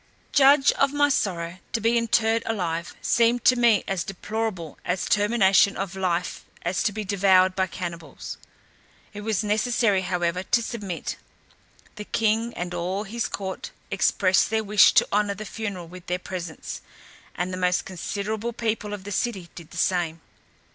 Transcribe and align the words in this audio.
Judge 0.31 0.71
of 0.71 0.91
my 0.91 1.09
sorrow; 1.09 1.59
to 1.73 1.79
be 1.79 1.95
interred 1.95 2.41
alive, 2.47 2.95
seemed 3.03 3.45
to 3.45 3.55
me 3.55 3.83
as 3.87 4.03
deplorable 4.03 4.79
a 4.83 4.97
termination 4.97 5.77
of 5.77 5.95
life 5.95 6.43
as 6.63 6.81
to 6.81 6.91
be 6.91 7.03
devoured 7.03 7.55
by 7.55 7.67
cannibals. 7.67 8.39
It 9.13 9.21
was 9.21 9.43
necessary, 9.43 10.01
however, 10.01 10.41
to 10.41 10.63
submit. 10.63 11.17
The 11.97 12.05
king 12.05 12.51
and 12.55 12.73
all 12.73 13.03
his 13.03 13.27
court 13.27 13.69
expressed 13.91 14.49
their 14.49 14.63
wish 14.63 14.91
to 14.95 15.07
honour 15.13 15.35
the 15.35 15.45
funeral 15.45 15.87
with 15.87 16.07
their 16.07 16.17
presence, 16.17 16.81
and 17.35 17.53
the 17.53 17.57
most 17.57 17.85
considerable 17.85 18.53
people 18.53 18.95
of 18.95 19.03
the 19.03 19.11
city 19.11 19.49
did 19.53 19.69
the 19.69 19.77
same. 19.77 20.19